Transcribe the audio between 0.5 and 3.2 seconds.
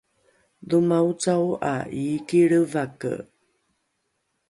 dhoma ocao ’a iiki lrevake